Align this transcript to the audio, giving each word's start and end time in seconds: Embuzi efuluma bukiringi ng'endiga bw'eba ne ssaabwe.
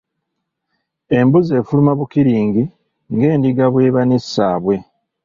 Embuzi 1.17 1.51
efuluma 1.59 1.91
bukiringi 1.99 2.63
ng'endiga 3.15 3.65
bw'eba 3.73 4.01
ne 4.05 4.17
ssaabwe. 4.23 4.75